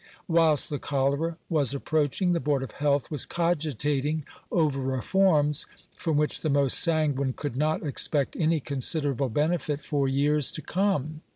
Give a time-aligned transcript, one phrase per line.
[0.27, 6.41] Whilst the cholera was approaching, the Board of Health was cogitating over reforms, from which
[6.41, 11.21] the most sanguine could not expect any considerable benefit for years to come.